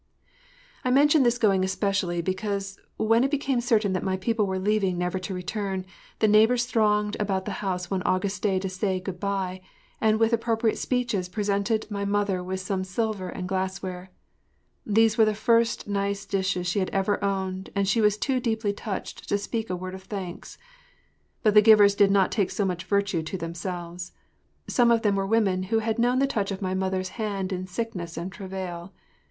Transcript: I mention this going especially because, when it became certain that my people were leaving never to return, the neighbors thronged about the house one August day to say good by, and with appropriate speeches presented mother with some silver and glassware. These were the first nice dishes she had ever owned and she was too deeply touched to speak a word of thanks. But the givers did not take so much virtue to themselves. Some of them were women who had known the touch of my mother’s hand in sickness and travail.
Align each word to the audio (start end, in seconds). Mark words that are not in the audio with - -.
I 0.83 0.89
mention 0.89 1.21
this 1.21 1.37
going 1.37 1.63
especially 1.63 2.23
because, 2.23 2.79
when 2.97 3.23
it 3.23 3.29
became 3.29 3.61
certain 3.61 3.93
that 3.93 4.01
my 4.01 4.17
people 4.17 4.47
were 4.47 4.57
leaving 4.57 4.97
never 4.97 5.19
to 5.19 5.31
return, 5.35 5.85
the 6.17 6.27
neighbors 6.27 6.65
thronged 6.65 7.15
about 7.19 7.45
the 7.45 7.51
house 7.61 7.91
one 7.91 8.01
August 8.01 8.41
day 8.41 8.57
to 8.57 8.67
say 8.67 8.99
good 8.99 9.19
by, 9.19 9.61
and 10.01 10.19
with 10.19 10.33
appropriate 10.33 10.79
speeches 10.79 11.29
presented 11.29 11.85
mother 11.91 12.43
with 12.43 12.59
some 12.61 12.83
silver 12.83 13.29
and 13.29 13.47
glassware. 13.47 14.09
These 14.87 15.19
were 15.19 15.25
the 15.25 15.35
first 15.35 15.87
nice 15.87 16.25
dishes 16.25 16.65
she 16.65 16.79
had 16.79 16.89
ever 16.89 17.23
owned 17.23 17.69
and 17.75 17.87
she 17.87 18.01
was 18.01 18.17
too 18.17 18.39
deeply 18.39 18.73
touched 18.73 19.29
to 19.29 19.37
speak 19.37 19.69
a 19.69 19.75
word 19.75 19.93
of 19.93 20.05
thanks. 20.05 20.57
But 21.43 21.53
the 21.53 21.61
givers 21.61 21.93
did 21.93 22.09
not 22.09 22.31
take 22.31 22.49
so 22.49 22.65
much 22.65 22.85
virtue 22.85 23.21
to 23.21 23.37
themselves. 23.37 24.13
Some 24.67 24.89
of 24.89 25.03
them 25.03 25.13
were 25.13 25.27
women 25.27 25.61
who 25.69 25.77
had 25.77 25.99
known 25.99 26.17
the 26.17 26.25
touch 26.25 26.49
of 26.49 26.59
my 26.59 26.73
mother’s 26.73 27.09
hand 27.21 27.53
in 27.53 27.67
sickness 27.67 28.17
and 28.17 28.31
travail. 28.31 28.93